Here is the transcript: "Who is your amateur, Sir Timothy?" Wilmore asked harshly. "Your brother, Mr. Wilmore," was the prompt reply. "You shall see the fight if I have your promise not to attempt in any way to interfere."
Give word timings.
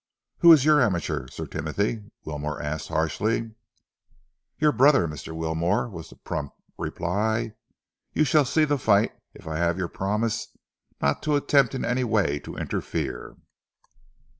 "Who 0.39 0.51
is 0.51 0.65
your 0.65 0.81
amateur, 0.81 1.27
Sir 1.27 1.45
Timothy?" 1.45 2.01
Wilmore 2.25 2.59
asked 2.59 2.87
harshly. 2.87 3.51
"Your 4.57 4.71
brother, 4.71 5.07
Mr. 5.07 5.35
Wilmore," 5.37 5.87
was 5.87 6.09
the 6.09 6.15
prompt 6.15 6.57
reply. 6.75 7.53
"You 8.11 8.23
shall 8.23 8.45
see 8.45 8.65
the 8.65 8.79
fight 8.79 9.11
if 9.35 9.47
I 9.47 9.57
have 9.57 9.77
your 9.77 9.89
promise 9.89 10.57
not 11.03 11.21
to 11.21 11.35
attempt 11.35 11.75
in 11.75 11.85
any 11.85 12.03
way 12.03 12.39
to 12.39 12.55
interfere." 12.57 13.37